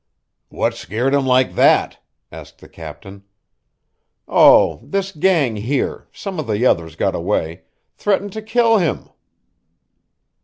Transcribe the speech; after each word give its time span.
"What 0.49 0.73
scared 0.73 1.13
him 1.13 1.27
like 1.27 1.53
that?" 1.53 1.99
asked 2.31 2.57
the 2.57 2.67
captain. 2.67 3.21
"Oh, 4.27 4.79
this 4.81 5.11
gang 5.11 5.57
here 5.57 6.07
some 6.11 6.39
of 6.39 6.47
the 6.47 6.65
others 6.65 6.95
got 6.95 7.13
away 7.13 7.65
threatened 7.97 8.33
to 8.33 8.41
kill 8.41 8.79
him." 8.79 9.09